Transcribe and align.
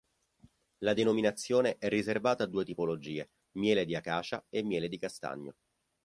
La 0.79 0.95
denominazione 0.95 1.77
è 1.77 1.87
riservata 1.87 2.43
a 2.45 2.47
due 2.47 2.65
tipologie: 2.65 3.29
miele 3.57 3.85
di 3.85 3.93
acacia 3.95 4.43
e 4.49 4.63
miele 4.63 4.89
di 4.89 4.97
castagno. 4.97 5.53